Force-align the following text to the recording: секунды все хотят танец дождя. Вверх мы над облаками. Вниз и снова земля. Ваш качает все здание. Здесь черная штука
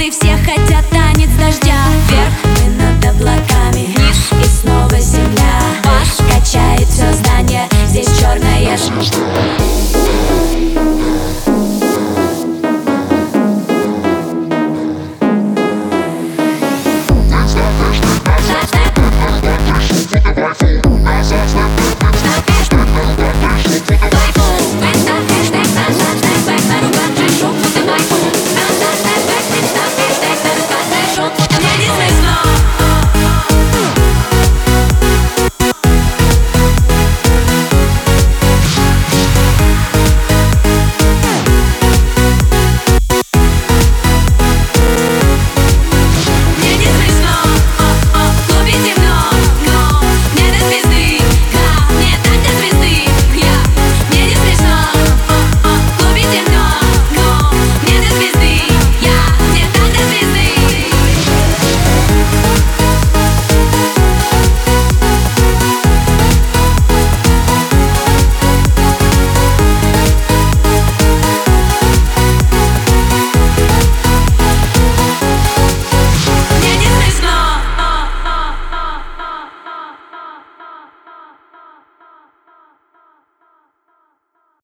секунды 0.00 0.10
все 0.10 0.36
хотят 0.38 0.88
танец 0.90 1.30
дождя. 1.38 1.76
Вверх 2.08 2.32
мы 2.44 2.82
над 2.82 3.04
облаками. 3.04 3.94
Вниз 3.96 4.30
и 4.32 4.48
снова 4.48 4.98
земля. 4.98 5.60
Ваш 5.84 6.16
качает 6.32 6.88
все 6.88 7.12
здание. 7.12 7.68
Здесь 7.86 8.08
черная 8.18 8.76
штука 8.76 9.49